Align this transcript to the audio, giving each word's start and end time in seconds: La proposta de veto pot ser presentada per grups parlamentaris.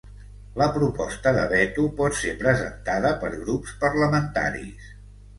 La 0.59 0.67
proposta 0.75 1.33
de 1.35 1.41
veto 1.51 1.83
pot 1.99 2.17
ser 2.19 2.33
presentada 2.39 3.11
per 3.25 3.29
grups 3.43 3.75
parlamentaris. 3.85 4.89